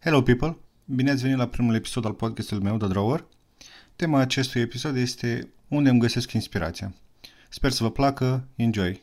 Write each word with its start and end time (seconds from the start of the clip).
Hello 0.00 0.22
people! 0.22 0.58
Bine 0.84 1.10
ați 1.10 1.22
venit 1.22 1.36
la 1.36 1.48
primul 1.48 1.74
episod 1.74 2.04
al 2.04 2.12
podcastului 2.12 2.62
meu, 2.62 2.76
The 2.76 2.86
Drawer. 2.88 3.26
Tema 3.96 4.18
acestui 4.18 4.60
episod 4.60 4.96
este 4.96 5.52
Unde 5.68 5.88
îmi 5.88 5.98
găsesc 5.98 6.32
inspirația. 6.32 6.94
Sper 7.48 7.70
să 7.70 7.82
vă 7.82 7.90
placă, 7.90 8.48
enjoy! 8.56 9.02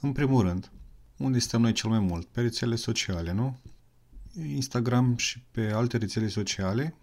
În 0.00 0.12
primul 0.12 0.42
rând, 0.42 0.70
unde 1.16 1.38
stăm 1.38 1.60
noi 1.60 1.72
cel 1.72 1.90
mai 1.90 1.98
mult? 1.98 2.26
Pe 2.26 2.40
rețele 2.40 2.76
sociale, 2.76 3.32
nu? 3.32 3.58
Instagram 4.46 5.16
și 5.16 5.42
pe 5.50 5.70
alte 5.72 5.96
rețele 5.96 6.28
sociale. 6.28 6.94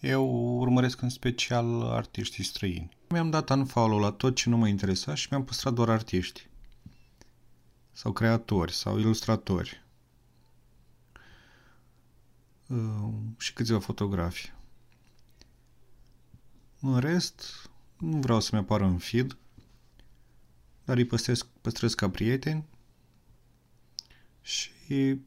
Eu 0.00 0.26
urmăresc 0.58 1.02
în 1.02 1.08
special 1.08 1.82
artiștii 1.82 2.44
străini. 2.44 2.96
Mi-am 3.08 3.30
dat 3.30 3.50
unfollow 3.50 3.98
la 3.98 4.10
tot 4.10 4.34
ce 4.34 4.48
nu 4.48 4.56
mă 4.56 4.68
interesa 4.68 5.14
și 5.14 5.28
mi-am 5.30 5.44
păstrat 5.44 5.72
doar 5.72 5.88
artiști. 5.88 6.48
Sau 7.92 8.12
creatori, 8.12 8.72
sau 8.72 8.98
ilustratori 8.98 9.85
Uh, 9.85 9.85
și 13.38 13.52
câțiva 13.52 13.78
fotografi. 13.78 14.52
În 16.80 16.98
rest, 16.98 17.70
nu 17.98 18.18
vreau 18.18 18.40
să-mi 18.40 18.60
apară 18.60 18.84
în 18.84 18.98
feed, 18.98 19.36
dar 20.84 20.96
îi 20.96 21.06
păstrez, 21.06 21.42
păstrez 21.60 21.94
ca 21.94 22.10
prieteni 22.10 22.64
și 24.40 25.20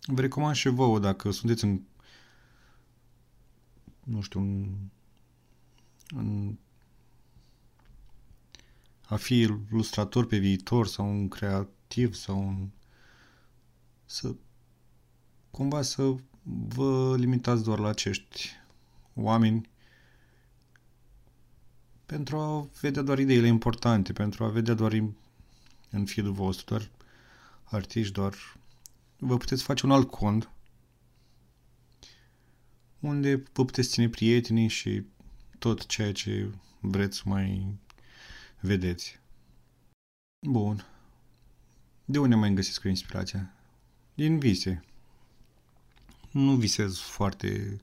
vă 0.00 0.20
recomand 0.20 0.54
și 0.54 0.68
vouă 0.68 0.98
dacă 0.98 1.30
sunteți 1.30 1.64
în 1.64 1.80
nu 4.06 4.20
știu, 4.20 4.40
în, 4.40 4.76
în 6.06 6.56
a 9.06 9.16
fi 9.16 9.38
ilustrator 9.38 10.26
pe 10.26 10.38
viitor 10.38 10.86
sau 10.86 11.08
un 11.08 11.28
creativ 11.28 12.14
sau 12.14 12.38
un 12.38 12.70
să 14.04 14.34
cumva 15.50 15.82
să 15.82 16.14
vă 16.68 17.16
limitați 17.16 17.62
doar 17.62 17.78
la 17.78 17.88
acești 17.88 18.50
oameni 19.14 19.68
pentru 22.06 22.38
a 22.38 22.68
vedea 22.80 23.02
doar 23.02 23.18
ideile 23.18 23.46
importante, 23.46 24.12
pentru 24.12 24.44
a 24.44 24.48
vedea 24.48 24.74
doar 24.74 24.92
în 25.90 26.04
feed 26.04 26.26
vostru, 26.26 26.64
doar 26.68 26.90
artiști, 27.64 28.12
doar... 28.12 28.34
Vă 29.18 29.36
puteți 29.36 29.62
face 29.62 29.86
un 29.86 29.92
alt 29.92 30.10
cont 30.10 30.50
unde 33.00 33.34
vă 33.52 33.64
puteți 33.64 33.88
ține 33.88 34.08
prietenii 34.08 34.68
și 34.68 35.02
tot 35.58 35.86
ceea 35.86 36.12
ce 36.12 36.50
vreți 36.80 37.16
să 37.16 37.22
mai 37.26 37.78
vedeți. 38.60 39.20
Bun. 40.46 40.86
De 42.04 42.18
unde 42.18 42.34
mai 42.34 42.54
găsesc 42.54 42.80
cu 42.80 42.88
inspirația? 42.88 43.54
Din 44.14 44.38
vise 44.38 44.84
nu 46.36 46.56
visez 46.56 46.98
foarte 46.98 47.80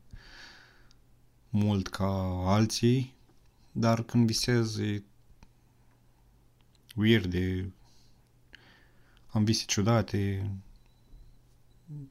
mult 1.49 1.87
ca 1.87 2.07
alții, 2.45 3.15
dar 3.71 4.03
când 4.03 4.25
visez 4.25 4.77
e 4.77 5.03
weird, 6.95 7.33
e... 7.33 7.71
am 9.29 9.43
vise 9.43 9.63
ciudate 9.65 10.51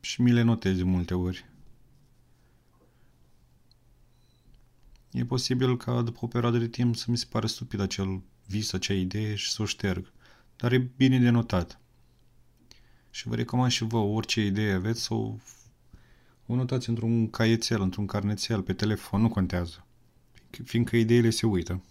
și 0.00 0.22
mi 0.22 0.32
le 0.32 0.42
notez 0.42 0.76
de 0.76 0.82
multe 0.82 1.14
ori. 1.14 1.44
E 5.10 5.24
posibil 5.24 5.76
ca 5.76 6.02
după 6.02 6.18
o 6.22 6.26
perioadă 6.26 6.58
de 6.58 6.68
timp 6.68 6.96
să 6.96 7.10
mi 7.10 7.16
se 7.16 7.26
pare 7.30 7.46
stupid 7.46 7.80
acel 7.80 8.22
vis, 8.46 8.72
acea 8.72 8.94
idee 8.94 9.34
și 9.34 9.50
să 9.50 9.62
o 9.62 9.64
șterg. 9.64 10.12
Dar 10.56 10.72
e 10.72 10.78
bine 10.78 11.18
de 11.18 11.30
notat. 11.30 11.80
Și 13.10 13.28
vă 13.28 13.34
recomand 13.34 13.70
și 13.70 13.84
vă 13.84 13.96
orice 13.96 14.44
idee 14.44 14.72
aveți 14.72 15.02
să 15.02 15.14
o 15.14 15.36
o 16.46 16.54
notați 16.54 16.88
într-un 16.88 17.30
caietel, 17.30 17.80
într-un 17.80 18.06
carnețel, 18.06 18.62
pe 18.62 18.72
telefon, 18.72 19.20
nu 19.20 19.28
contează. 19.28 19.86
Fiindcă 20.64 20.96
ideile 20.96 21.30
se 21.30 21.46
uită. 21.46 21.82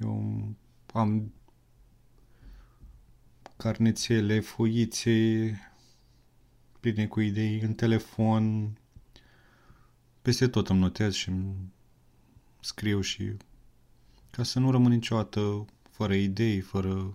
Eu 0.00 0.48
am 0.92 1.32
carnețele, 3.56 4.40
foițe 4.40 5.58
pline 6.80 7.06
cu 7.06 7.20
idei 7.20 7.60
în 7.60 7.74
telefon. 7.74 8.76
Peste 10.22 10.48
tot 10.48 10.68
îmi 10.68 10.80
notez 10.80 11.14
și 11.14 11.28
îmi 11.28 11.72
scriu 12.60 13.00
și 13.00 13.36
ca 14.30 14.42
să 14.42 14.58
nu 14.58 14.70
rămân 14.70 14.92
niciodată 14.92 15.64
fără 15.90 16.14
idei, 16.14 16.60
fără... 16.60 17.14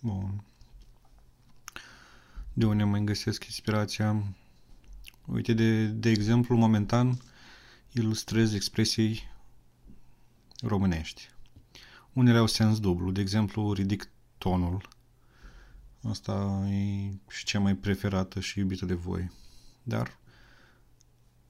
Bun. 0.00 0.44
De 2.60 2.66
unde 2.66 2.84
mai 2.84 3.04
găsesc 3.04 3.44
inspirația? 3.44 4.24
Uite, 5.26 5.52
de, 5.52 5.86
de 5.86 6.10
exemplu, 6.10 6.56
momentan 6.56 7.20
ilustrez 7.92 8.52
expresii 8.52 9.22
românești. 10.62 11.28
Unele 12.12 12.38
au 12.38 12.46
sens 12.46 12.80
dublu. 12.80 13.10
De 13.10 13.20
exemplu, 13.20 13.72
ridic 13.72 14.08
tonul. 14.38 14.88
Asta 16.02 16.66
e 16.70 17.10
și 17.28 17.44
cea 17.44 17.60
mai 17.60 17.74
preferată 17.74 18.40
și 18.40 18.58
iubită 18.58 18.84
de 18.84 18.94
voi. 18.94 19.30
Dar 19.82 20.18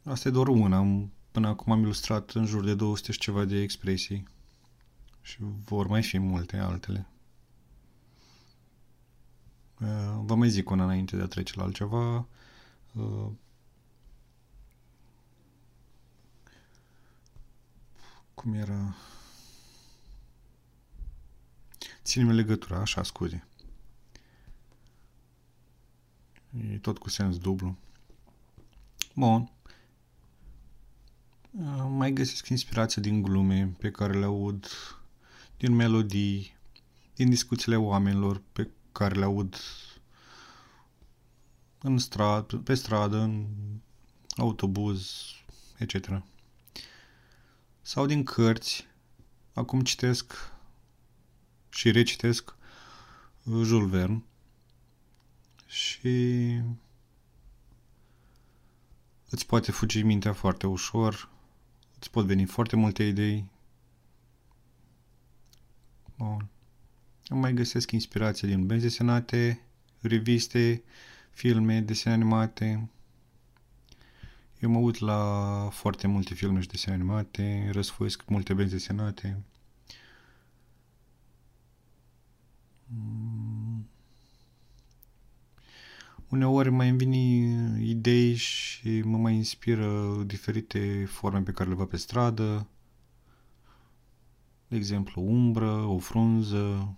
asta 0.04 0.28
e 0.28 0.32
doar 0.32 0.48
una. 0.48 1.08
Până 1.30 1.48
acum 1.48 1.72
am 1.72 1.80
ilustrat 1.80 2.30
în 2.30 2.46
jur 2.46 2.64
de 2.64 2.74
200 2.74 3.12
și 3.12 3.18
ceva 3.18 3.44
de 3.44 3.60
expresii. 3.60 4.28
Și 5.22 5.36
vor 5.64 5.86
mai 5.86 6.02
fi 6.02 6.18
multe 6.18 6.56
altele. 6.56 7.06
Uh, 9.80 10.20
vă 10.24 10.34
mai 10.34 10.48
zic 10.48 10.70
una 10.70 10.84
înainte 10.84 11.16
de 11.16 11.22
a 11.22 11.26
trece 11.26 11.52
la 11.56 11.62
altceva. 11.62 12.26
Uh, 12.92 13.30
cum 18.34 18.54
era? 18.54 18.94
Ține-mi 22.02 22.34
legătura, 22.34 22.80
așa, 22.80 23.02
scuze. 23.02 23.44
E 26.72 26.78
tot 26.78 26.98
cu 26.98 27.08
sens 27.08 27.38
dublu. 27.38 27.76
Bun. 29.14 29.50
Uh, 31.50 31.86
mai 31.88 32.12
găsesc 32.12 32.48
inspirație 32.48 33.02
din 33.02 33.22
glume 33.22 33.74
pe 33.78 33.90
care 33.90 34.18
le 34.18 34.24
aud, 34.24 34.66
din 35.56 35.72
melodii, 35.72 36.56
din 37.14 37.28
discuțiile 37.28 37.76
oamenilor 37.76 38.42
pe 38.52 38.68
care 39.00 39.18
le 39.18 39.24
aud 39.24 39.56
în 41.78 41.98
stradă, 41.98 42.56
pe 42.56 42.74
stradă, 42.74 43.16
în 43.16 43.46
autobuz, 44.36 45.22
etc. 45.78 46.22
Sau 47.80 48.06
din 48.06 48.24
cărți. 48.24 48.86
Acum 49.52 49.80
citesc 49.80 50.52
și 51.68 51.90
recitesc 51.90 52.54
Jules 53.44 53.88
Verne 53.88 54.24
și 55.66 56.58
îți 59.30 59.46
poate 59.46 59.72
fugi 59.72 60.02
mintea 60.02 60.32
foarte 60.32 60.66
ușor, 60.66 61.28
îți 61.98 62.10
pot 62.10 62.24
veni 62.26 62.44
foarte 62.44 62.76
multe 62.76 63.02
idei. 63.02 63.50
Bun. 66.16 66.48
Îmi 67.32 67.40
mai 67.40 67.54
găsesc 67.54 67.90
inspirație 67.90 68.48
din 68.48 68.66
benzi 68.66 68.84
desenate, 68.84 69.60
reviste, 70.00 70.82
filme, 71.30 71.80
desene 71.80 72.14
animate. 72.14 72.90
Eu 74.60 74.70
mă 74.70 74.78
uit 74.78 74.98
la 74.98 75.68
foarte 75.72 76.06
multe 76.06 76.34
filme 76.34 76.60
și 76.60 76.68
desene 76.68 76.94
animate, 76.94 77.68
răsfoiesc 77.72 78.28
multe 78.28 78.54
benzi 78.54 78.72
desenate. 78.72 79.42
Mm. 82.86 83.88
Uneori 86.28 86.70
mai 86.70 86.88
îmi 86.88 86.98
vin 86.98 87.12
idei 87.80 88.34
și 88.34 89.00
mă 89.00 89.16
mai 89.16 89.34
inspiră 89.34 90.22
diferite 90.26 91.04
forme 91.08 91.40
pe 91.40 91.52
care 91.52 91.68
le 91.68 91.74
văd 91.74 91.88
pe 91.88 91.96
stradă. 91.96 92.68
De 94.68 94.76
exemplu, 94.76 95.22
umbră, 95.22 95.70
o 95.70 95.98
frunză, 95.98 96.94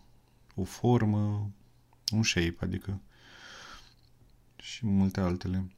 o 0.54 0.64
formă, 0.64 1.50
un 2.12 2.22
shape, 2.22 2.56
adică 2.58 3.00
și 4.56 4.86
multe 4.86 5.20
altele. 5.20 5.72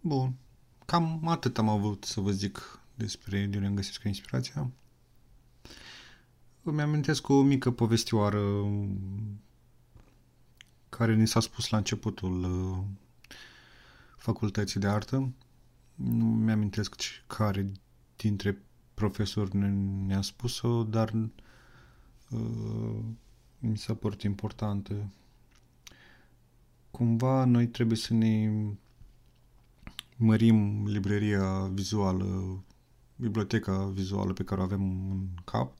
Bun. 0.00 0.34
Cam 0.86 1.28
atât 1.28 1.58
am 1.58 1.68
avut 1.68 2.04
să 2.04 2.20
vă 2.20 2.30
zic 2.30 2.80
despre 2.94 3.46
de 3.46 3.56
unde 3.56 3.66
îmi 3.66 3.76
găsesc 3.76 4.02
inspirația. 4.04 4.70
Îmi 6.62 6.80
amintesc 6.80 7.28
o 7.28 7.42
mică 7.42 7.70
povestioară 7.70 8.64
care 10.88 11.14
ni 11.14 11.26
s-a 11.26 11.40
spus 11.40 11.68
la 11.68 11.76
începutul 11.76 12.42
uh, 12.44 12.84
facultății 14.16 14.80
de 14.80 14.86
artă. 14.86 15.32
Nu 15.94 16.24
mi-amintesc 16.24 16.94
care 17.26 17.72
dintre 18.16 18.62
profesor 18.94 19.48
ne-a 20.06 20.20
spus-o, 20.22 20.82
dar 20.82 21.12
uh, 22.30 22.98
mi 23.58 23.78
s-a 23.78 23.94
părut 23.94 24.22
importantă. 24.22 25.08
Cumva 26.90 27.44
noi 27.44 27.66
trebuie 27.66 27.96
să 27.96 28.14
ne 28.14 28.50
mărim 30.16 30.86
librăria 30.86 31.66
vizuală, 31.66 32.58
biblioteca 33.16 33.84
vizuală 33.86 34.32
pe 34.32 34.44
care 34.44 34.60
o 34.60 34.64
avem 34.64 35.10
în 35.10 35.26
cap, 35.44 35.72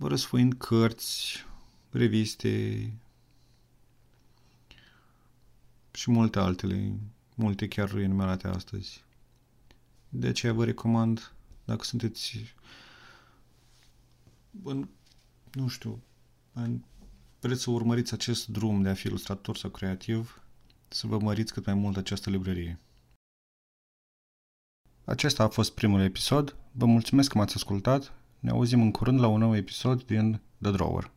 răsfoind 0.00 0.54
cărți, 0.54 1.44
reviste 1.90 2.92
și 5.92 6.10
multe 6.10 6.38
altele, 6.38 6.98
multe 7.34 7.68
chiar 7.68 7.94
enumerate 7.94 8.48
astăzi. 8.48 9.04
De 10.12 10.26
aceea 10.26 10.52
vă 10.52 10.64
recomand, 10.64 11.32
dacă 11.64 11.84
sunteți 11.84 12.54
în, 14.62 14.88
nu 15.52 15.68
știu, 15.68 16.02
în, 16.52 16.80
vreți 17.40 17.62
să 17.62 17.70
urmăriți 17.70 18.12
acest 18.12 18.46
drum 18.46 18.82
de 18.82 18.88
a 18.88 18.94
fi 18.94 19.06
ilustrator 19.06 19.56
sau 19.56 19.70
creativ, 19.70 20.42
să 20.88 21.06
vă 21.06 21.18
măriți 21.18 21.52
cât 21.52 21.66
mai 21.66 21.74
mult 21.74 21.96
această 21.96 22.30
librărie. 22.30 22.78
Acesta 25.04 25.42
a 25.42 25.48
fost 25.48 25.74
primul 25.74 26.00
episod. 26.00 26.56
Vă 26.72 26.86
mulțumesc 26.86 27.30
că 27.30 27.38
m-ați 27.38 27.54
ascultat. 27.54 28.12
Ne 28.38 28.50
auzim 28.50 28.82
în 28.82 28.90
curând 28.90 29.20
la 29.20 29.26
un 29.26 29.38
nou 29.38 29.56
episod 29.56 30.02
din 30.02 30.40
The 30.60 30.70
Drawer. 30.70 31.10